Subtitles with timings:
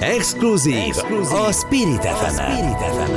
[0.00, 1.36] Exkluzív, Exkluzív.
[1.36, 3.12] a Spirit fm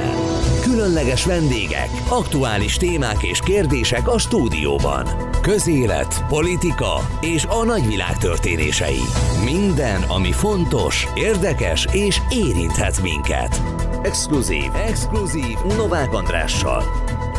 [0.62, 5.08] Különleges vendégek, aktuális témák és kérdések a stúdióban.
[5.42, 9.02] Közélet, politika és a nagyvilág történései.
[9.44, 13.62] Minden, ami fontos, érdekes és érinthet minket.
[14.02, 16.84] Exkluzív, Exkluzív Novák Andrással.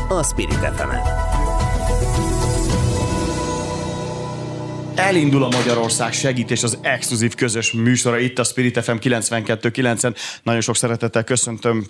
[0.08, 1.21] A Spirit fm
[4.94, 10.16] Elindul a Magyarország segítés az exkluzív közös műsora itt a Spirit FM 92.9-en.
[10.42, 11.86] Nagyon sok szeretettel köszöntöm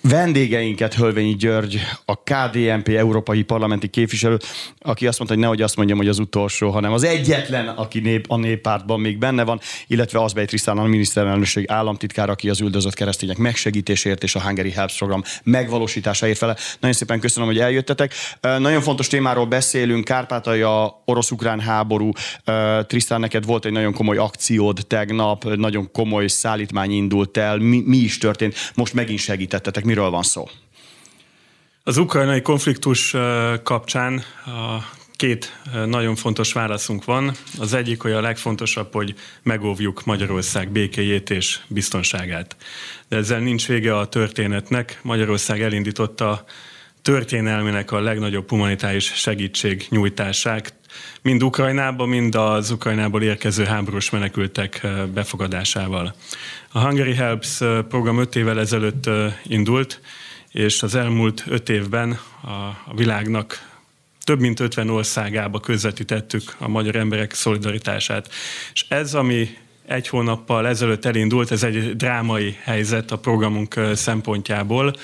[0.00, 4.38] vendégeinket, Hölvényi György, a KDNP európai parlamenti képviselő,
[4.78, 8.24] aki azt mondta, hogy nehogy azt mondjam, hogy az utolsó, hanem az egyetlen, aki nép,
[8.28, 13.36] a néppártban még benne van, illetve Azbej Trisztán, a miniszterelnökség államtitkár, aki az üldözött keresztények
[13.36, 16.56] megsegítésért és a Hungary Helps program megvalósításáért fele.
[16.80, 18.14] Nagyon szépen köszönöm, hogy eljöttetek.
[18.40, 22.10] Nagyon fontos témáról beszélünk, Kárpátalja, orosz-ukrán háború.
[22.86, 27.58] Trisztán, neked volt egy nagyon komoly akciód tegnap, nagyon komoly szállítmány indult el.
[27.58, 28.54] Mi, mi is történt?
[28.74, 30.48] Most megint segítetted Szerintetek miről van szó?
[31.82, 33.16] Az ukrajnai konfliktus
[33.62, 34.78] kapcsán a
[35.16, 37.32] két nagyon fontos válaszunk van.
[37.58, 42.56] Az egyik, hogy a legfontosabb, hogy megóvjuk Magyarország békéjét és biztonságát.
[43.08, 44.98] De ezzel nincs vége a történetnek.
[45.02, 46.44] Magyarország elindította
[47.04, 50.74] történelmének a legnagyobb humanitárius segítség nyújtását,
[51.22, 56.14] mind Ukrajnába, mind az Ukrajnából érkező háborús menekültek befogadásával.
[56.72, 59.10] A Hungary Helps program öt évvel ezelőtt
[59.42, 60.00] indult,
[60.50, 62.18] és az elmúlt öt évben
[62.86, 63.72] a világnak
[64.22, 68.30] több mint 50 országába közvetítettük a magyar emberek szolidaritását.
[68.72, 69.48] És ez, ami
[69.86, 74.94] egy hónappal ezelőtt elindult, ez egy drámai helyzet a programunk szempontjából,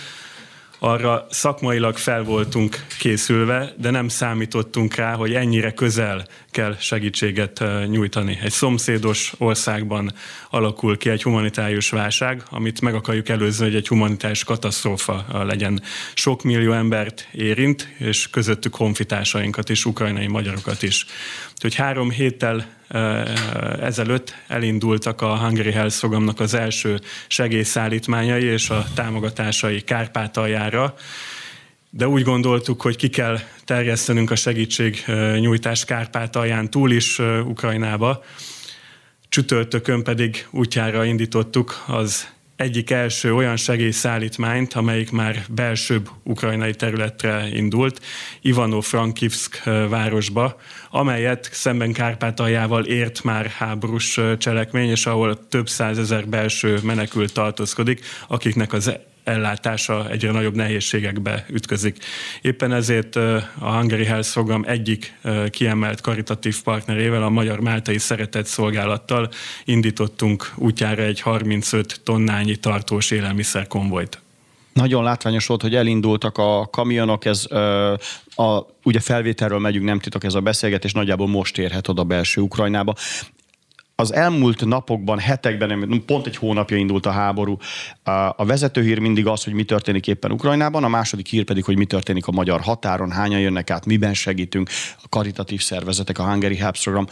[0.82, 8.38] arra szakmailag fel voltunk készülve, de nem számítottunk rá, hogy ennyire közel kell segítséget nyújtani.
[8.42, 10.12] Egy szomszédos országban
[10.50, 15.82] alakul ki egy humanitárius válság, amit meg akarjuk előzni, hogy egy humanitárius katasztrófa legyen.
[16.14, 21.06] Sok millió embert érint, és közöttük honfitársainkat is, ukrajnai magyarokat is.
[21.52, 22.78] Úgyhogy három héttel
[23.80, 30.94] ezelőtt elindultak a Hungary Health programnak az első segélyszállítmányai és a támogatásai Kárpátaljára,
[31.90, 38.24] de úgy gondoltuk, hogy ki kell terjesztenünk a segítségnyújtást Kárpátalján túl is Ukrajnába.
[39.28, 42.28] Csütörtökön pedig útjára indítottuk az
[42.60, 48.00] egyik első olyan segélyszállítmányt, amelyik már belsőbb ukrajnai területre indult,
[48.41, 50.56] Ivano-Frankivsk városba,
[50.91, 58.72] amelyet szemben Kárpátaljával ért már háborús cselekmény, és ahol több százezer belső menekült tartózkodik, akiknek
[58.72, 58.93] az
[59.30, 62.04] ellátása egyre nagyobb nehézségekbe ütközik.
[62.42, 65.14] Éppen ezért a Hungary Health program egyik
[65.50, 69.28] kiemelt karitatív partnerével, a Magyar Máltai Szeretett Szolgálattal
[69.64, 74.20] indítottunk útjára egy 35 tonnányi tartós élelmiszerkonvojt.
[74.72, 77.46] Nagyon látványos volt, hogy elindultak a kamionok, ez
[78.34, 82.94] a, ugye felvételről megyünk, nem titok ez a beszélgetés, nagyjából most érhet oda belső Ukrajnába
[84.00, 87.56] az elmúlt napokban, hetekben, pont egy hónapja indult a háború.
[88.37, 91.84] A vezetőhír mindig az, hogy mi történik éppen Ukrajnában, a második hír pedig, hogy mi
[91.84, 94.71] történik a magyar határon, hányan jönnek át, miben segítünk,
[95.03, 97.06] a karitatív szervezetek, a Hungary Helps program.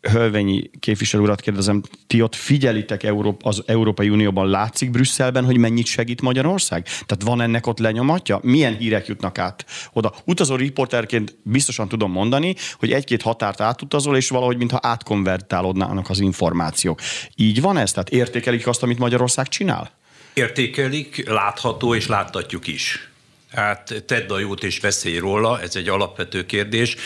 [0.00, 5.86] Hölvényi képviselő urat kérdezem, ti ott figyelitek Európa, az Európai Unióban, látszik Brüsszelben, hogy mennyit
[5.86, 6.82] segít Magyarország?
[6.84, 8.40] Tehát van ennek ott lenyomatja?
[8.42, 10.14] Milyen hírek jutnak át oda?
[10.24, 17.00] Utazó riporterként biztosan tudom mondani, hogy egy-két határt átutazol, és valahogy mintha átkonvertálódnának az információk.
[17.36, 17.92] Így van ez?
[17.92, 19.90] Tehát értékelik azt, amit Magyarország csinál?
[20.34, 23.08] Értékelik, látható és láttatjuk is.
[23.52, 26.96] Hát tedd a jót és beszélj róla, ez egy alapvető kérdés.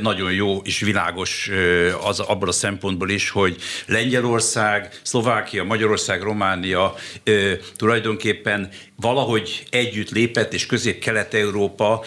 [0.00, 1.50] Nagyon jó és világos
[2.02, 3.56] az abból a szempontból is, hogy
[3.86, 6.94] Lengyelország, Szlovákia, Magyarország, Románia
[7.76, 8.70] tulajdonképpen
[9.00, 12.04] valahogy együtt lépett, és Közép-Kelet-Európa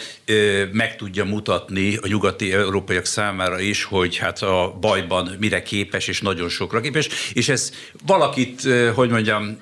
[0.72, 6.20] meg tudja mutatni a nyugati európaiak számára is, hogy hát a bajban mire képes, és
[6.20, 7.72] nagyon sokra képes, és ez
[8.06, 8.62] valakit,
[8.94, 9.60] hogy mondjam,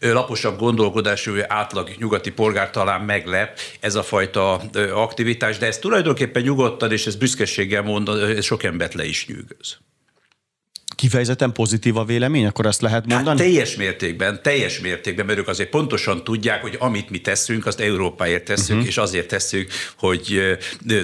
[0.00, 4.54] laposabb gondolkodású átlag nyugati polgár talán meglep ez a fajta
[4.94, 8.10] aktivitás, de ez tulajdonképpen nyugodtan, és ez büszkeséggel mond,
[8.42, 9.83] sok embert le is nyűgöz
[11.04, 13.38] kifejezetten pozitív a vélemény, akkor ezt lehet mondani?
[13.38, 17.80] Hát teljes mértékben, teljes mértékben, mert ők azért pontosan tudják, hogy amit mi teszünk, azt
[17.80, 18.86] Európáért teszünk, uh-huh.
[18.86, 20.40] és azért tesszük, hogy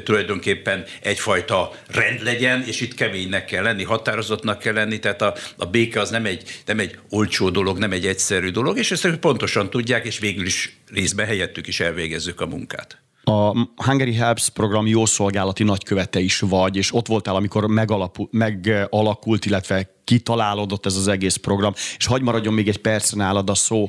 [0.05, 5.65] tulajdonképpen egyfajta rend legyen, és itt keménynek kell lenni, határozottnak kell lenni, tehát a, a
[5.65, 9.71] béke az nem egy, nem egy olcsó dolog, nem egy egyszerű dolog, és ezt pontosan
[9.71, 13.03] tudják, és végül is részben helyettük is elvégezzük a munkát.
[13.31, 19.45] A Hungary Helps program jó szolgálati nagykövete is vagy, és ott voltál, amikor megalapul, megalakult,
[19.45, 23.89] illetve kitalálódott ez az egész program, és hagy maradjon még egy perc nálad a szó.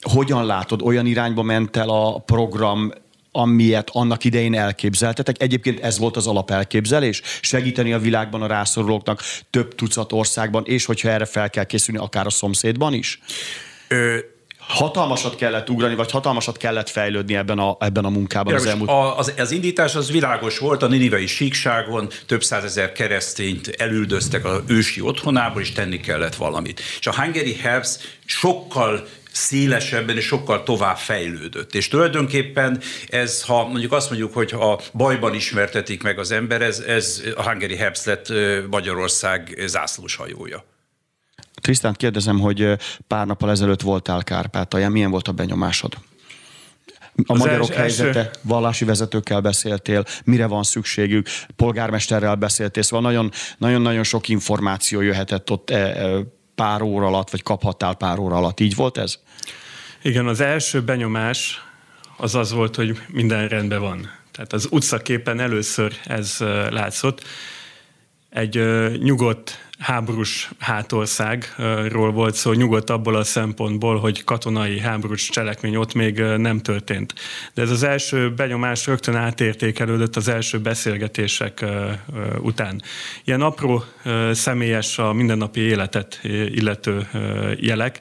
[0.00, 2.92] Hogyan látod, olyan irányba ment el a program,
[3.32, 5.42] amilyet annak idején elképzeltetek.
[5.42, 11.08] Egyébként ez volt az alapelképzelés, segíteni a világban a rászorulóknak több tucat országban, és hogyha
[11.08, 13.20] erre fel kell készülni, akár a szomszédban is?
[13.88, 14.18] Ö,
[14.68, 18.90] hatalmasat kellett ugrani, vagy hatalmasat kellett fejlődni ebben a, ebben a munkában az elmúlt...
[19.16, 25.00] Az, az indítás az világos volt, a ninivei síkságon több százezer keresztényt elüldöztek a ősi
[25.00, 26.80] otthonából, és tenni kellett valamit.
[26.98, 31.74] És a Hungary Helps sokkal szélesebben és sokkal tovább fejlődött.
[31.74, 36.78] És tulajdonképpen ez, ha mondjuk azt mondjuk, hogy a bajban ismertetik meg az ember, ez,
[36.78, 38.32] ez a Hungary Helps lett
[38.70, 40.64] Magyarország zászlós hajója.
[41.68, 42.76] Trisztánt kérdezem, hogy
[43.06, 45.94] pár nappal ezelőtt voltál Kárpátalján, milyen volt a benyomásod?
[47.16, 48.30] A az magyarok els, helyzete, első...
[48.42, 55.76] vallási vezetőkkel beszéltél, mire van szükségük, polgármesterrel beszéltél, szóval nagyon-nagyon sok információ jöhetett ott e,
[55.76, 56.20] e,
[56.54, 58.60] pár óra alatt, vagy kaphattál pár óra alatt.
[58.60, 59.18] Így volt ez?
[60.02, 61.62] Igen, az első benyomás
[62.16, 64.10] az az volt, hogy minden rendben van.
[64.32, 66.36] Tehát az utcaképen először ez
[66.70, 67.24] látszott.
[68.30, 68.62] Egy
[69.02, 76.18] nyugodt háborús hátországról volt szó, nyugodt abból a szempontból, hogy katonai háborús cselekmény ott még
[76.18, 77.14] nem történt.
[77.54, 81.64] De ez az első benyomás rögtön átértékelődött az első beszélgetések
[82.40, 82.82] után.
[83.24, 83.84] Ilyen apró
[84.32, 87.08] személyes a mindennapi életet illető
[87.56, 88.00] jelek,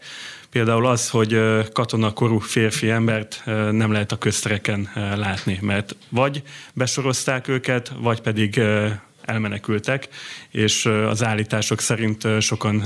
[0.52, 1.42] Például az, hogy
[1.74, 3.42] katonakorú férfi embert
[3.72, 6.44] nem lehet a köztereken látni, mert vagy
[6.74, 8.62] besorozták őket, vagy pedig
[9.28, 10.08] elmenekültek,
[10.52, 12.84] és az állítások szerint sokan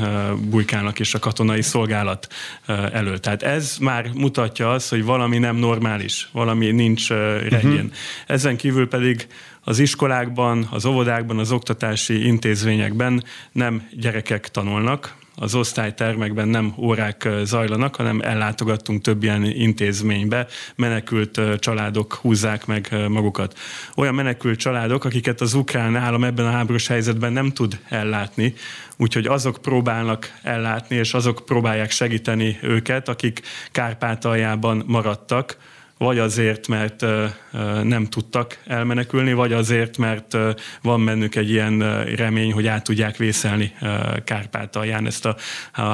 [0.49, 2.27] bujkálnak is a katonai szolgálat
[2.65, 3.19] elől.
[3.19, 7.73] Tehát ez már mutatja azt, hogy valami nem normális, valami nincs rendjén.
[7.73, 7.91] Uh-huh.
[8.27, 9.27] Ezen kívül pedig
[9.63, 17.95] az iskolákban, az óvodákban, az oktatási intézményekben nem gyerekek tanulnak, az osztálytermekben nem órák zajlanak,
[17.95, 23.57] hanem ellátogattunk több ilyen intézménybe, menekült családok húzzák meg magukat.
[23.95, 28.53] Olyan menekült családok, akiket az ukrán állam ebben a háborús helyzetben nem tud ellátni,
[28.97, 33.41] úgyhogy azok próbálnak ellátni, és azok próbálják segíteni őket, akik
[33.71, 35.57] Kárpátaljában maradtak,
[36.01, 37.05] vagy azért, mert
[37.83, 40.37] nem tudtak elmenekülni, vagy azért, mert
[40.81, 43.73] van bennük egy ilyen remény, hogy át tudják vészelni
[44.23, 45.35] Kárpátalján ezt a,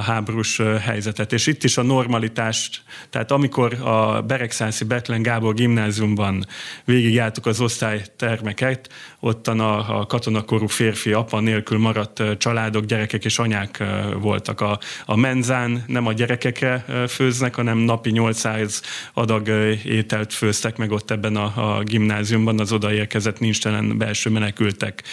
[0.06, 1.34] háborús helyzetet.
[1.34, 6.46] És itt is a normalitást, tehát amikor a Beregszászi Betlen Gábor gimnáziumban
[6.86, 8.90] végigjártuk az osztálytermeket,
[9.20, 13.84] ottan a, a katonakorú férfi apa nélkül maradt családok, gyerekek és anyák
[14.20, 14.62] voltak.
[14.62, 18.82] A, a menzán nem a gyerekekre főznek, hanem napi 800
[19.14, 19.50] adag
[19.98, 25.04] ételt főztek meg ott ebben a, a gimnáziumban az odaérkezett nincstelen belső menekültek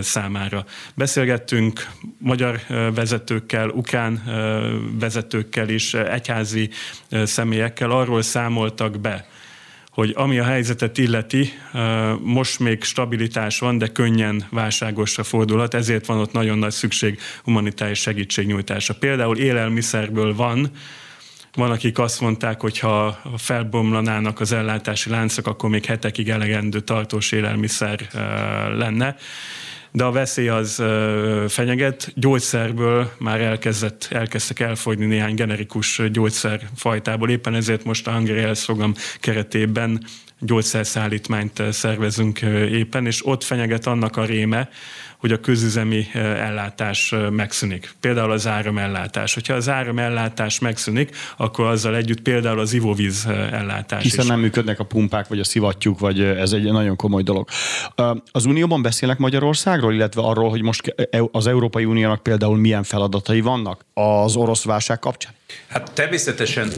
[0.00, 0.64] számára.
[0.94, 1.86] Beszélgettünk
[2.18, 2.60] magyar
[2.94, 4.22] vezetőkkel, ukrán
[5.00, 6.70] vezetőkkel is, egyházi
[7.10, 9.28] személyekkel, arról számoltak be,
[9.90, 11.52] hogy ami a helyzetet illeti,
[12.22, 17.98] most még stabilitás van, de könnyen válságosra fordulhat, ezért van ott nagyon nagy szükség humanitárius
[17.98, 18.94] segítségnyújtása.
[18.94, 20.70] Például élelmiszerből van,
[21.54, 27.32] van, akik azt mondták, hogy ha felbomlanának az ellátási láncok, akkor még hetekig elegendő tartós
[27.32, 28.08] élelmiszer
[28.76, 29.16] lenne
[29.92, 30.82] de a veszély az
[31.48, 32.12] fenyeget.
[32.14, 37.30] Gyógyszerből már elkezdett, elkezdtek elfogyni néhány generikus gyógyszerfajtából.
[37.30, 40.04] Éppen ezért most a Hungary Health program keretében
[40.40, 44.68] gyógyszerszállítmányt szervezünk éppen, és ott fenyeget annak a réme,
[45.20, 47.94] hogy a közüzemi ellátás megszűnik.
[48.00, 49.34] Például az áramellátás.
[49.34, 54.30] Hogyha az áramellátás megszűnik, akkor azzal együtt például az ivóvíz ellátás Hiszen is.
[54.30, 57.48] nem működnek a pumpák, vagy a szivattyúk, vagy ez egy nagyon komoly dolog.
[58.32, 63.40] Az Unióban beszélnek Magyarországról, illetve arról, hogy most e, az Európai Uniónak például milyen feladatai
[63.40, 65.32] vannak az orosz válság kapcsán?
[65.68, 66.70] Hát természetesen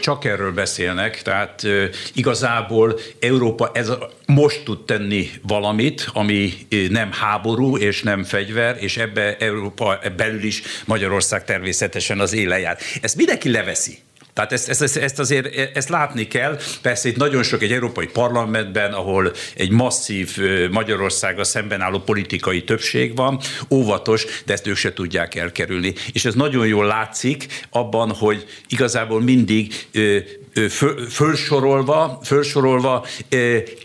[0.00, 1.66] csak erről beszélnek, tehát
[2.14, 6.52] igazából Európa ez a, most tud tenni valamit, ami
[6.90, 12.78] nem háború és nem fegyver, és ebbe Európa belül is Magyarország természetesen az éle.
[13.00, 13.98] Ezt mindenki leveszi.
[14.38, 16.58] Tehát ezt, ezt, ezt azért ezt látni kell.
[16.82, 20.36] Persze itt nagyon sok egy európai parlamentben, ahol egy masszív
[20.70, 25.94] Magyarországgal szemben álló politikai többség van, óvatos, de ezt ők se tudják elkerülni.
[26.12, 29.74] És ez nagyon jól látszik abban, hogy igazából mindig
[31.08, 33.06] fölsorolva, fölsorolva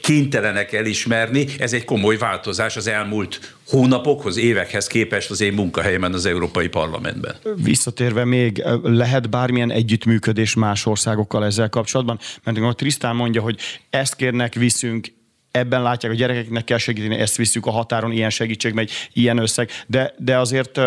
[0.02, 1.46] kénytelenek elismerni.
[1.58, 7.36] Ez egy komoly változás az elmúlt hónapokhoz, évekhez képest az én munkahelyemen az Európai Parlamentben.
[7.56, 12.20] Visszatérve még, lehet bármilyen együttműködés más országokkal ezzel kapcsolatban?
[12.44, 15.08] Mert a Trisztán mondja, hogy ezt kérnek, viszünk,
[15.52, 19.70] ebben látják, a gyerekeknek kell segíteni, ezt visszük a határon, ilyen segítség megy, ilyen összeg,
[19.88, 20.80] de, de azért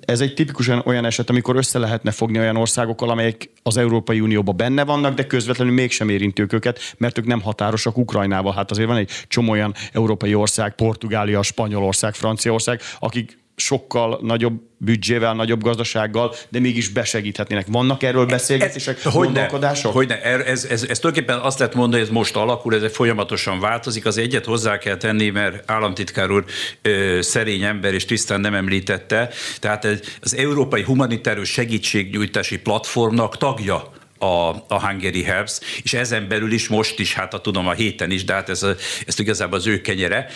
[0.00, 4.56] ez egy tipikusan olyan eset, amikor össze lehetne fogni olyan országokkal, amelyek az Európai Unióban
[4.56, 8.52] benne vannak, de közvetlenül mégsem érintők őket, mert ők nem határosak Ukrajnával.
[8.52, 15.34] Hát azért van egy csomó olyan európai ország, Portugália, Spanyolország, Franciaország, akik sokkal nagyobb büdzsével,
[15.34, 17.66] nagyobb gazdasággal, de mégis besegíthetnének.
[17.68, 19.92] Vannak erről beszélgetések, ez, gondolkodások?
[19.92, 20.44] Hogyne, hogyne.
[20.44, 24.06] Ez, ez, ez, tulajdonképpen azt lehet mondani, hogy ez most alakul, ez folyamatosan változik.
[24.06, 26.44] Az egyet hozzá kell tenni, mert államtitkár úr
[26.82, 29.28] ö, szerény ember és tisztán nem említette.
[29.58, 33.92] Tehát ez, az Európai Humanitárius Segítségnyújtási Platformnak tagja
[34.22, 38.10] a, a Hungary Helps, és ezen belül is most is, hát a tudom a héten
[38.10, 38.66] is, de hát ez,
[39.06, 40.26] ez igazából az ő kenyere.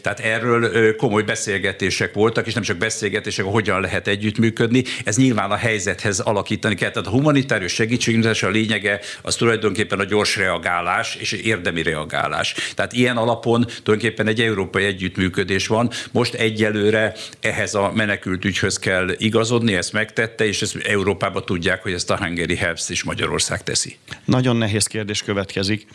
[0.00, 4.84] Tehát erről komoly beszélgetések voltak, és nem csak beszélgetések, hogyan lehet együttműködni.
[5.04, 6.90] Ez nyilván a helyzethez alakítani kell.
[6.90, 12.54] Tehát a humanitárius segítségnyújtás a lényege az tulajdonképpen a gyors reagálás és érdemi reagálás.
[12.74, 15.90] Tehát ilyen alapon tulajdonképpen egy európai együttműködés van.
[16.12, 21.92] Most egyelőre ehhez a menekült ügyhöz kell igazodni, ezt megtette, és ezt Európában tudják, hogy
[21.92, 23.96] ezt a Hungary Helps is Magyarország teszi.
[24.24, 25.86] Nagyon nehéz kérdés következik.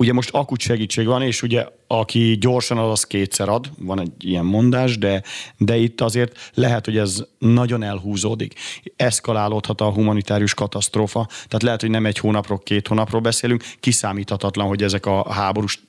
[0.00, 4.12] Ugye most akut segítség van, és ugye aki gyorsan ad, az kétszer ad, van egy
[4.18, 5.22] ilyen mondás, de,
[5.56, 8.54] de itt azért lehet, hogy ez nagyon elhúzódik.
[8.96, 14.82] Eszkalálódhat a humanitárius katasztrófa, tehát lehet, hogy nem egy hónapról, két hónapról beszélünk, kiszámíthatatlan, hogy
[14.82, 15.80] ezek a háborús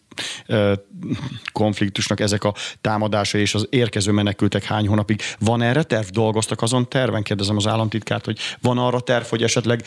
[1.51, 5.21] konfliktusnak ezek a támadásai és az érkező menekültek hány hónapig.
[5.39, 6.07] Van erre terv?
[6.07, 7.23] Dolgoztak azon terven?
[7.23, 9.83] Kérdezem az államtitkárt, hogy van arra terv, hogy esetleg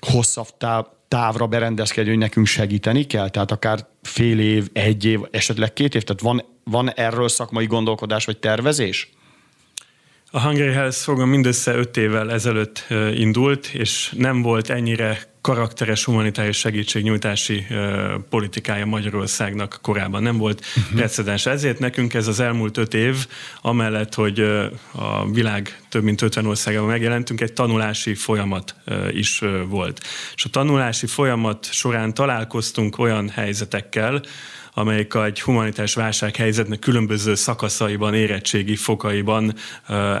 [0.00, 3.28] hosszabb táv, távra berendezkedni, hogy nekünk segíteni kell?
[3.28, 6.02] Tehát akár fél év, egy év, esetleg két év?
[6.02, 9.10] Tehát van, van erről szakmai gondolkodás vagy tervezés?
[10.30, 16.56] A Hungary Health program mindössze öt évvel ezelőtt indult, és nem volt ennyire karakteres humanitárius
[16.56, 17.66] segítségnyújtási
[18.28, 20.96] politikája Magyarországnak korábban nem volt uh-huh.
[20.96, 21.46] precedens.
[21.46, 23.26] Ezért nekünk ez az elmúlt öt év,
[23.62, 24.40] amellett, hogy
[24.92, 28.74] a világ több mint 50 országában megjelentünk, egy tanulási folyamat
[29.10, 30.00] is volt.
[30.34, 34.22] És a tanulási folyamat során találkoztunk olyan helyzetekkel,
[34.74, 39.54] amelyik egy humanitárs válsághelyzetnek különböző szakaszaiban, érettségi fokaiban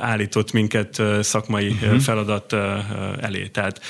[0.00, 1.98] állított minket szakmai uh-huh.
[1.98, 2.52] feladat
[3.20, 3.46] elé.
[3.46, 3.80] Tehát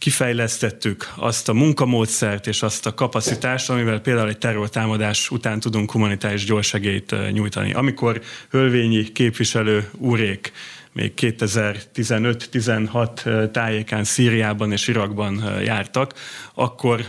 [0.00, 6.44] kifejlesztettük azt a munkamódszert és azt a kapacitást, amivel például egy terrortámadás után tudunk humanitárius
[6.44, 7.72] gyorsegélyt nyújtani.
[7.72, 10.52] Amikor Hölvényi képviselő úrék
[10.92, 16.14] még 2015-16 tájékán Szíriában és Irakban jártak,
[16.54, 17.04] akkor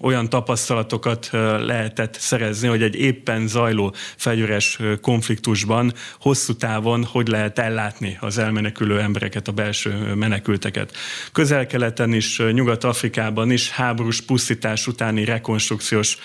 [0.00, 1.28] olyan tapasztalatokat
[1.60, 9.00] lehetett szerezni, hogy egy éppen zajló fegyveres konfliktusban hosszú távon hogy lehet ellátni az elmenekülő
[9.00, 10.96] embereket, a belső menekülteket.
[11.32, 16.18] Közel-keleten is, Nyugat-Afrikában is háborús pusztítás utáni rekonstrukciós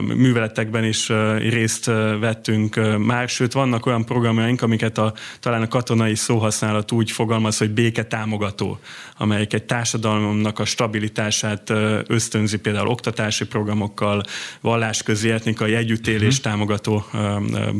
[0.00, 1.08] műveletekben is
[1.38, 1.84] részt
[2.20, 7.70] vettünk már, sőt vannak olyan programjaink, amiket a, talán a katonai szóhasználat úgy fogalmaz, hogy
[7.70, 8.78] béketámogató,
[9.16, 11.72] amelyik egy társadalomnak a stabilitását
[12.06, 14.22] ösztönzi például például oktatási programokkal,
[14.60, 16.52] vallásközi etnikai együttélés uh-huh.
[16.52, 17.04] támogató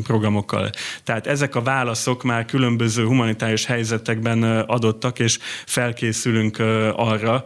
[0.03, 0.69] programokkal.
[1.03, 6.59] Tehát ezek a válaszok már különböző humanitárius helyzetekben adottak, és felkészülünk
[6.95, 7.43] arra,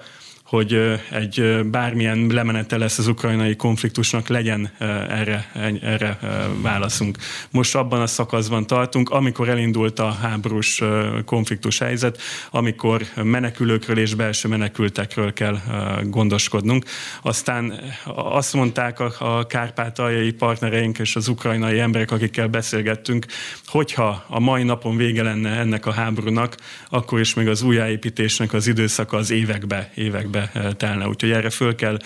[0.50, 4.72] hogy egy bármilyen lemenete lesz az ukrajnai konfliktusnak, legyen
[5.10, 5.52] erre,
[5.82, 6.20] erre
[6.62, 7.18] válaszunk.
[7.52, 10.82] Most abban a szakaszban tartunk, amikor elindult a háborús
[11.26, 15.58] konfliktus helyzet, amikor menekülőkről és belső menekültekről kell
[16.04, 16.86] gondoskodnunk.
[17.22, 17.74] Aztán
[18.16, 23.26] azt mondták a, kárpátaljai partnereink és az ukrajnai emberek, akikkel beszélgettünk,
[23.66, 26.58] hogyha a mai napon vége lenne ennek a háborúnak,
[26.90, 31.08] akkor is még az újjáépítésnek az időszaka az évekbe, évekbe évbe telne.
[31.08, 31.98] Úgyhogy erre föl kell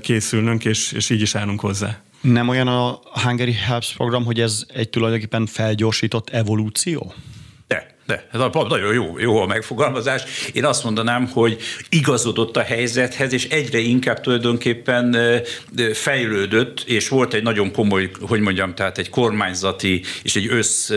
[0.00, 2.00] készülnünk, és, és így is állunk hozzá.
[2.20, 7.14] Nem olyan a Hungary Helps program, hogy ez egy tulajdonképpen felgyorsított evolúció?
[8.06, 10.22] De, ez nagyon jó, jó a megfogalmazás.
[10.52, 11.56] Én azt mondanám, hogy
[11.88, 15.16] igazodott a helyzethez, és egyre inkább tulajdonképpen
[15.92, 20.92] fejlődött, és volt egy nagyon komoly, hogy mondjam, tehát egy kormányzati és egy össz,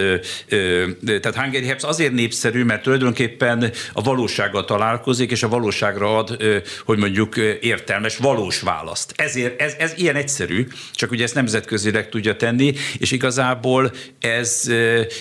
[1.05, 6.37] tehát Hungary Helps azért népszerű, mert tulajdonképpen a valósággal találkozik, és a valóságra ad,
[6.85, 9.13] hogy mondjuk értelmes, valós választ.
[9.15, 14.63] Ezért ez, ez ilyen egyszerű, csak ugye ezt nemzetközileg tudja tenni, és igazából ez,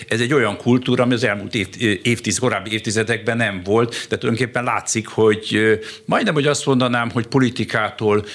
[0.09, 1.55] ez egy olyan kultúra, ami az elmúlt
[2.03, 8.27] évtiz, korábbi évtizedekben nem volt, de tulajdonképpen látszik, hogy majdnem, hogy azt mondanám, hogy politikától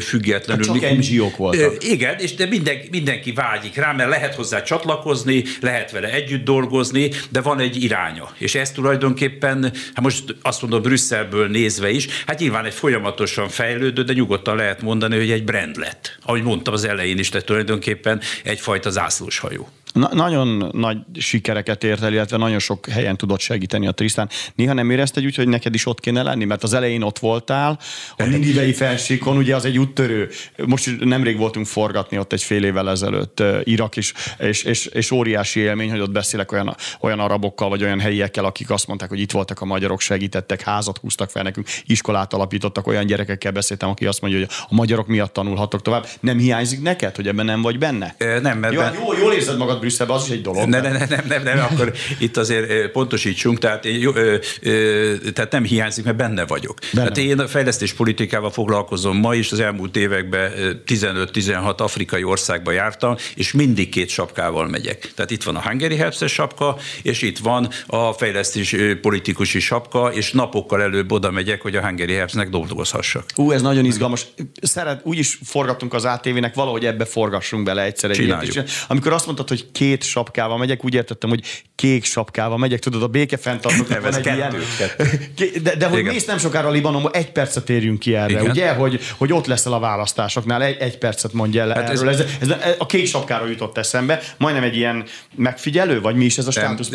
[0.00, 0.64] függetlenül.
[0.66, 1.84] Hát csak NGO-k voltak.
[1.84, 7.10] Igen, és de minden, mindenki vágyik rá, mert lehet hozzá csatlakozni, lehet vele együtt dolgozni,
[7.28, 8.34] de van egy iránya.
[8.38, 9.62] És ez tulajdonképpen,
[9.94, 14.82] hát most azt mondom Brüsszelből nézve is, hát nyilván egy folyamatosan fejlődő, de nyugodtan lehet
[14.82, 16.18] mondani, hogy egy brand lett.
[16.22, 19.68] Ahogy mondtam az elején is, tehát tulajdonképpen egyfajta zászlóshajó.
[19.92, 24.28] Na, nagyon nagy sikereket ért el, illetve nagyon sok helyen tudott segíteni a Trisztán.
[24.54, 27.78] Néha nem érezted úgy, hogy neked is ott kéne lenni, mert az elején ott voltál,
[28.16, 30.28] a Ninivei felsíkon, ugye az egy úttörő.
[30.66, 35.60] Most nemrég voltunk forgatni ott egy fél évvel ezelőtt Irak is, és, és, és óriási
[35.60, 39.30] élmény, hogy ott beszélek olyan, olyan arabokkal, vagy olyan helyiekkel, akik azt mondták, hogy itt
[39.30, 44.20] voltak a magyarok, segítettek, házat húztak fel nekünk, iskolát alapítottak, olyan gyerekekkel beszéltem, aki azt
[44.20, 46.06] mondja, hogy a magyarok miatt tanulhatok tovább.
[46.20, 48.14] Nem hiányzik neked, hogy ebben nem vagy benne?
[48.18, 48.94] Nem, mert jó, ben...
[48.94, 50.68] jó, jól érzed magad Brüsszelben, az is egy dolog.
[50.68, 55.50] Ne, ne, ne, nem, nem, nem, akkor itt azért pontosítsunk, tehát, jó, ö, ö, tehát
[55.50, 56.78] nem hiányzik, mert benne vagyok.
[56.92, 57.10] Benne.
[57.10, 60.52] Tehát én a fejlesztés politikával foglalkozom ma is, az elmúlt években
[60.86, 65.12] 15-16 afrikai országba jártam, és mindig két sapkával megyek.
[65.14, 70.32] Tehát itt van a Hungary helps sapka, és itt van a fejlesztés politikusi sapka, és
[70.32, 73.24] napokkal előbb oda megyek, hogy a Hungary Helps-nek dolgozhassak.
[73.36, 74.26] Ú, ez nagyon izgalmas.
[74.62, 78.70] Szeret, úgy is forgatunk az ATV-nek, valahogy ebbe forgassunk bele egyszer egy ilyet.
[78.88, 81.44] Amikor azt mondtad, hogy két sapkával megyek, úgy értettem, hogy
[81.82, 84.54] kék sapkával megyek, tudod, a békefenntartóknak van egy kettő, ilyen.
[84.78, 85.04] Kettő.
[85.62, 86.12] De, de hogy Igen.
[86.12, 88.50] mész nem sokára Libanonba, egy percet érjünk ki erre, Igen.
[88.50, 92.08] ugye, hogy, hogy ott leszel a választásoknál, egy, egy percet mondja el hát erről.
[92.08, 96.38] Ez, ez, ez, a kék sapkára jutott eszembe, majdnem egy ilyen megfigyelő, vagy mi is
[96.38, 96.90] ez a státusz?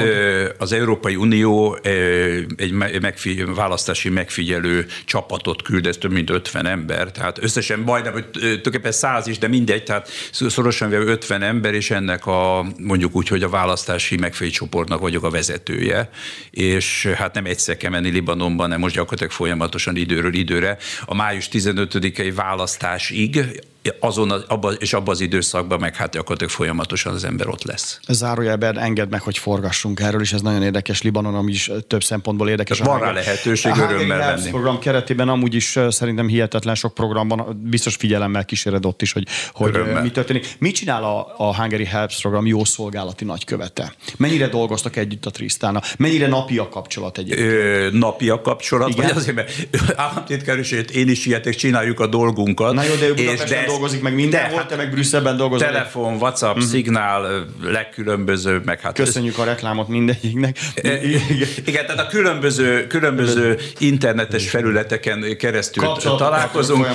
[0.58, 1.80] Az Európai Unió
[2.56, 8.26] egy megfigyelő, választási megfigyelő csapatot küld, ez több mint 50 ember, tehát összesen majdnem, hogy
[8.30, 13.44] tulajdonképpen 100 is, de mindegy, tehát szorosan 50 ember, és ennek a mondjuk úgy, hogy
[13.44, 16.10] a választási megfelelő csoportnak vagyok a vezetője,
[16.52, 20.78] és hát nem egyszer kell menni Libanonban, hanem most gyakorlatilag folyamatosan időről időre.
[21.06, 23.62] A május 15-i választásig
[24.00, 28.00] azon, abba, és abban az időszakban meg hát gyakorlatilag folyamatosan az ember ott lesz.
[28.08, 32.50] Zárójelben enged meg, hogy forgassunk erről, és ez nagyon érdekes Libanon, ami is több szempontból
[32.50, 32.80] érdekes.
[32.80, 34.50] Van rá lehetőség, a örömmel venni.
[34.50, 39.80] program keretében amúgy is szerintem hihetetlen sok programban, biztos figyelemmel kíséred ott is, hogy, hogy
[40.02, 40.56] mi történik.
[40.60, 43.94] Mit csinál a, a Hungary Helps program jó szolgálati nagykövete?
[44.18, 45.82] Mennyire dolgoztak együtt a Trisztána?
[45.98, 47.48] Mennyire napi a kapcsolat egyébként?
[47.50, 49.06] Ö, napi a kapcsolat, Igen?
[49.06, 50.60] vagy azért, mert államtitkár
[50.94, 52.74] én is ilyetek, csináljuk a dolgunkat.
[52.74, 55.68] Na jó, de és de dolgozik, meg minden volt, te meg Brüsszelben dolgozik.
[55.68, 56.68] Telefon, WhatsApp, mm-hmm.
[56.68, 58.94] szignál, legkülönböző, meg hát...
[58.94, 60.60] Köszönjük a reklámot mindegyiknek.
[61.66, 66.88] Igen, tehát a különböző, különböző internetes felületeken keresztül kapcsolatot találkozunk,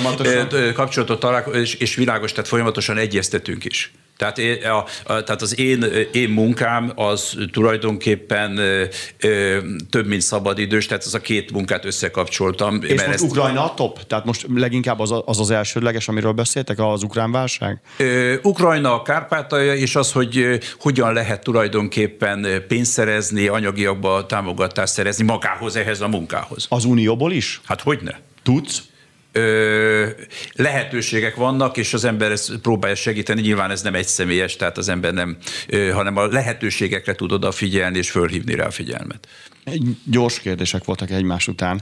[0.73, 3.91] kapcsolatot találkozunk, és, és világos, tehát folyamatosan egyeztetünk is.
[4.17, 8.83] Tehát, én, a, a, tehát az én, én munkám az tulajdonképpen ö,
[9.19, 9.57] ö,
[9.89, 12.79] több, mint szabadidős, tehát az a két munkát összekapcsoltam.
[12.81, 13.23] És mert most ezt...
[13.23, 14.07] Ukrajna a top?
[14.07, 17.81] Tehát most leginkább az az, az elsődleges, amiről beszéltek, az ukrán válság?
[17.97, 25.25] Ö, Ukrajna, a Kárpátalja, és az, hogy hogyan lehet tulajdonképpen pénzt szerezni, anyagiakba támogatást szerezni
[25.25, 26.65] magához, ehhez a munkához.
[26.69, 27.61] Az Unióból is?
[27.65, 28.19] Hát hogyne.
[28.43, 28.81] Tudsz?
[29.33, 30.07] Ö,
[30.53, 33.41] lehetőségek vannak, és az ember ezt próbálja segíteni.
[33.41, 37.97] Nyilván ez nem egy személyes, tehát az ember nem, ö, hanem a lehetőségekre tud odafigyelni
[37.97, 39.27] és fölhívni rá a figyelmet.
[40.05, 41.81] Gyors kérdések voltak egymás után.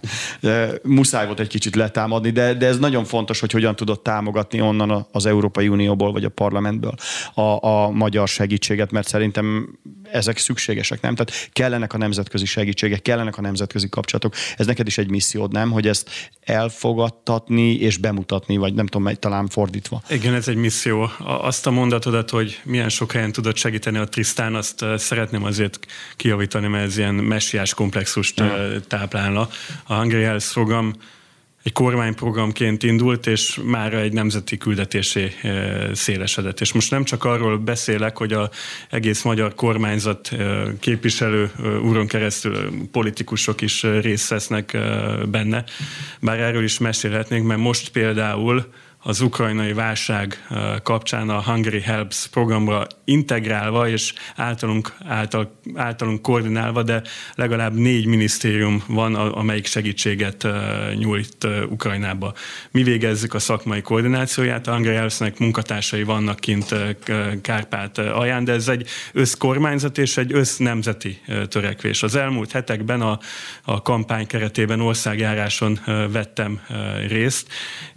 [0.84, 5.08] Muszáj volt egy kicsit letámadni, de, de ez nagyon fontos, hogy hogyan tudott támogatni onnan
[5.12, 6.94] az Európai Unióból vagy a parlamentből
[7.34, 9.78] a, a magyar segítséget, mert szerintem
[10.12, 11.16] ezek szükségesek, nem?
[11.16, 14.34] Tehát kellenek a nemzetközi segítségek, kellenek a nemzetközi kapcsolatok.
[14.58, 15.72] Ez neked is egy missziód, nem?
[15.72, 16.10] Hogy ezt
[16.42, 20.02] elfogadtatni és bemutatni, vagy nem tudom, talán fordítva.
[20.10, 21.10] Igen, ez egy misszió.
[21.20, 25.80] Azt a mondatodat, hogy milyen sok helyen tudod segíteni a Trisztán, azt szeretném azért
[26.16, 28.44] kijavítani, mert ez ilyen messiás komplexust
[28.88, 29.50] táplálna.
[29.84, 30.94] A Hungary Health program
[31.64, 35.32] egy kormányprogramként indult, és már egy nemzeti küldetésé
[35.94, 36.60] szélesedett.
[36.62, 38.50] És most nem csak arról beszélek, hogy a
[38.90, 40.32] egész magyar kormányzat
[40.80, 41.52] képviselő
[41.84, 44.78] úron keresztül politikusok is részt vesznek
[45.30, 45.64] benne,
[46.20, 48.66] bár erről is mesélhetnénk, mert most például
[49.04, 50.48] az ukrajnai válság
[50.84, 57.02] kapcsán a Hungary Helps programra integrálva és általunk, által, általunk koordinálva, de
[57.36, 60.48] legalább négy minisztérium van, amelyik segítséget
[60.96, 62.34] nyújt Ukrajnába.
[62.72, 66.76] Mi végezzük a szakmai koordinációját, a Hungary Helpsnek munkatársai vannak kint
[67.42, 72.04] Kárpát alján, de ez egy összkormányzat és egy össznemzeti törekvés.
[72.04, 73.20] Az elmúlt hetekben a,
[73.64, 75.80] a kampány keretében országjáráson
[76.12, 76.62] vettem
[77.08, 77.48] részt,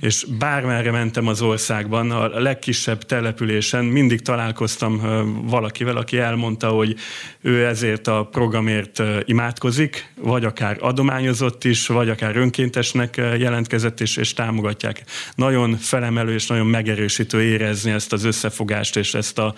[0.01, 5.03] és bármerre mentem az országban, a legkisebb településen mindig találkoztam
[5.43, 6.97] valakivel, aki elmondta, hogy
[7.41, 14.33] ő ezért a programért imádkozik, vagy akár adományozott is, vagy akár önkéntesnek jelentkezett is, és
[14.33, 15.03] támogatják.
[15.35, 19.55] Nagyon felemelő és nagyon megerősítő érezni ezt az összefogást és ezt a,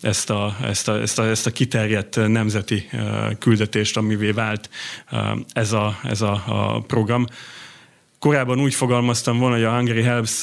[0.00, 2.88] ezt a, ezt a, ezt a, ezt a kiterjedt nemzeti
[3.38, 4.70] küldetést, amivé vált
[5.52, 7.26] ez a, ez a, a program.
[8.20, 10.42] Korábban úgy fogalmaztam volna, hogy a Hungary Helps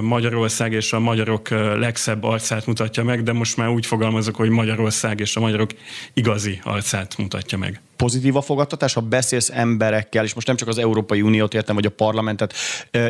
[0.00, 5.20] Magyarország és a magyarok legszebb arcát mutatja meg, de most már úgy fogalmazok, hogy Magyarország
[5.20, 5.70] és a magyarok
[6.12, 10.78] igazi arcát mutatja meg pozitív a fogadtatás, ha beszélsz emberekkel, és most nem csak az
[10.78, 12.54] Európai Uniót értem, vagy a parlamentet,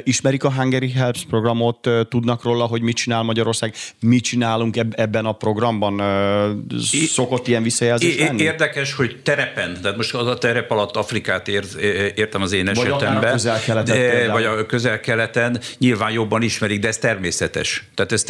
[0.03, 5.33] ismerik a Hungary Helps programot, tudnak róla, hogy mit csinál Magyarország, mit csinálunk ebben a
[5.33, 6.03] programban?
[7.09, 8.42] Szokott ilyen visszajelzés lenni?
[8.42, 11.75] Érdekes, hogy terepen, tehát most az a terep alatt Afrikát ért,
[12.14, 13.20] értem az én esetemben.
[13.20, 14.31] Vagy a közel-keleten.
[14.31, 17.85] Vagy a közel-keleten nyilván jobban ismerik, de ez természetes.
[17.94, 18.25] Tehát ez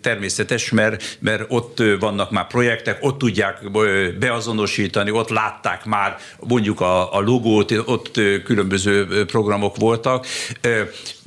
[0.00, 3.70] természetes, mert, mert ott vannak már projektek, ott tudják
[4.18, 10.26] beazonosítani, ott látták már már mondjuk a, a logót, ott különböző programok voltak.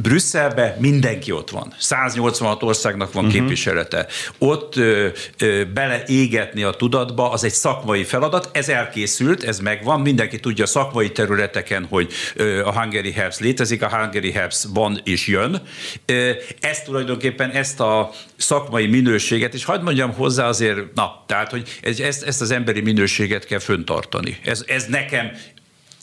[0.01, 1.73] Brüsszelben mindenki ott van.
[1.79, 3.39] 186 országnak van uh-huh.
[3.39, 4.07] képviselete.
[4.37, 5.07] Ott ö,
[5.37, 11.11] ö, beleégetni a tudatba, az egy szakmai feladat, ez elkészült, ez megvan, mindenki tudja szakmai
[11.11, 15.61] területeken, hogy ö, a Hungary Helps létezik, a Hungary Helps van és jön.
[16.05, 21.79] Ö, ezt tulajdonképpen ezt a szakmai minőséget, és hagyd mondjam hozzá azért, na, tehát, hogy
[21.81, 24.37] ez, ezt, ezt az emberi minőséget kell föntartani.
[24.45, 25.31] Ez, ez nekem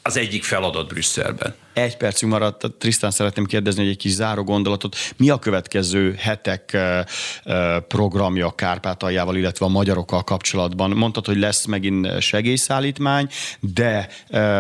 [0.03, 1.55] az egyik feladat Brüsszelben.
[1.73, 4.97] Egy percünk maradt, Trisztán szeretném kérdezni, egy kis záró gondolatot.
[5.17, 6.77] Mi a következő hetek
[7.89, 10.91] programja Kárpátaljával, illetve a magyarokkal kapcsolatban?
[10.91, 13.29] Mondtad, hogy lesz megint segélyszállítmány,
[13.61, 14.09] de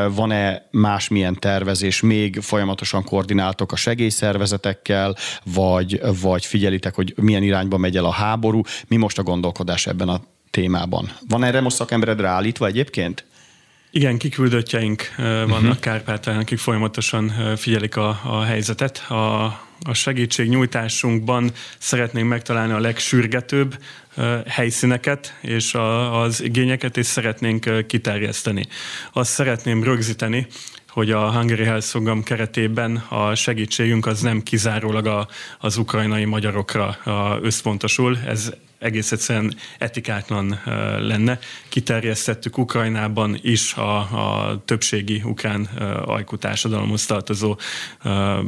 [0.08, 2.00] van-e másmilyen tervezés?
[2.00, 8.62] Még folyamatosan koordináltok a segélyszervezetekkel, vagy, vagy figyelitek, hogy milyen irányba megy el a háború?
[8.88, 11.12] Mi most a gondolkodás ebben a témában?
[11.28, 13.24] Van erre most szakembered ráállítva egyébként?
[13.90, 15.78] Igen, kiküldöttjeink vannak uh-huh.
[15.78, 18.98] Kárpátalján, akik folyamatosan figyelik a, a helyzetet.
[18.98, 19.44] A,
[19.82, 23.78] a segítségnyújtásunkban szeretnénk megtalálni a legsürgetőbb
[24.46, 28.66] helyszíneket és a, az igényeket, és szeretnénk kiterjeszteni.
[29.12, 30.46] Azt szeretném rögzíteni,
[30.88, 36.98] hogy a Hungary Health Program keretében a segítségünk az nem kizárólag a, az ukrajnai magyarokra
[37.42, 38.18] összpontosul.
[38.26, 40.60] Ez egész egyszerűen etikátlan
[40.98, 41.38] lenne.
[41.68, 45.64] Kiterjesztettük Ukrajnában is a, a többségi ukrán
[46.04, 47.58] ajkú társadalomhoz tartozó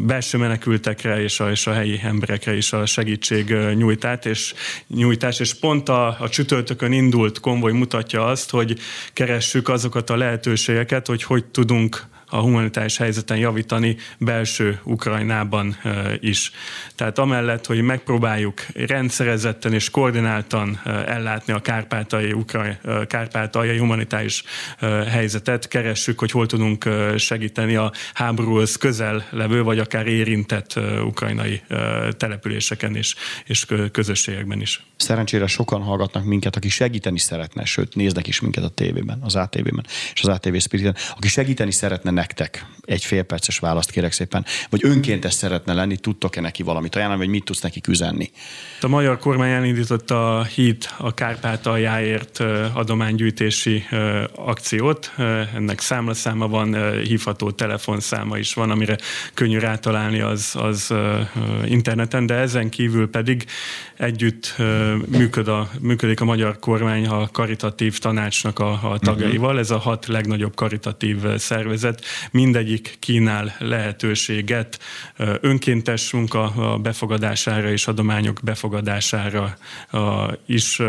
[0.06, 4.54] belső menekültekre és a, és a helyi emberekre is a segítség nyújtát, és
[4.86, 8.78] nyújtás, és pont a, a csütörtökön indult konvoj mutatja azt, hogy
[9.12, 15.76] keressük azokat a lehetőségeket, hogy hogy tudunk a humanitárius helyzeten javítani belső Ukrajnában
[16.20, 16.50] is.
[16.94, 24.44] Tehát amellett, hogy megpróbáljuk rendszerezetten és koordináltan ellátni a kárpátai, Ukraj, kárpátai humanitárius
[25.08, 31.62] helyzetet, keressük, hogy hol tudunk segíteni a háborúhoz közel levő, vagy akár érintett ukrajnai
[32.16, 33.14] településeken is,
[33.44, 34.84] és közösségekben is.
[34.96, 39.86] Szerencsére sokan hallgatnak minket, aki segíteni szeretne, sőt néznek is minket a tévében, az ATV-ben
[40.12, 45.33] és az ATV Spiriten, aki segíteni szeretne nektek, egy félperces választ kérek szépen, vagy önkéntes
[45.33, 48.30] szeretne lenni, tudtok-e neki valamit ajánlani, vagy mit tudsz neki üzenni?
[48.80, 52.40] A magyar kormány elindította a híd a Kárpátaljáért
[52.72, 53.85] adománygyűjtési
[54.35, 55.12] akciót.
[55.54, 58.98] Ennek számlaszáma van, hívható telefonszáma is van, amire
[59.35, 60.94] könnyű rátalálni az, az
[61.64, 63.44] interneten, de ezen kívül pedig
[63.96, 64.54] együtt
[65.06, 69.59] működ a, működik a magyar kormány a karitatív tanácsnak a, a tagjaival.
[69.59, 72.04] Ez a hat legnagyobb karitatív szervezet.
[72.30, 74.78] Mindegyik kínál lehetőséget
[75.40, 79.56] önkéntes munka befogadására és adományok befogadására
[80.46, 80.80] is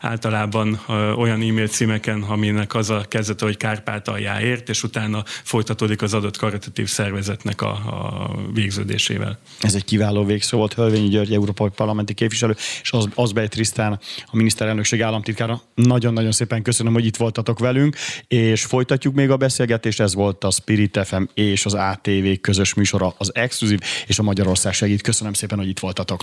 [0.00, 0.80] általában
[1.16, 6.88] olyan e-mail címeken, aminek az a kezdete, hogy Kárpátaljáért, és utána folytatódik az adott karitatív
[6.88, 9.38] szervezetnek a, a végződésével.
[9.60, 14.00] Ez egy kiváló végszó volt, Hölvényi György, Európai Parlamenti képviselő, és az, az Azbej Trisztán,
[14.26, 15.62] a miniszterelnökség államtitkára.
[15.74, 17.96] Nagyon-nagyon szépen köszönöm, hogy itt voltatok velünk,
[18.28, 20.00] és folytatjuk még a beszélgetést.
[20.00, 24.72] Ez volt a Spirit FM és az ATV közös műsora, az Exkluzív és a Magyarország
[24.72, 25.02] segít.
[25.02, 26.22] Köszönöm szépen, hogy itt voltatok.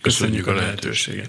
[0.00, 1.28] Köszönjük a lehetőséget.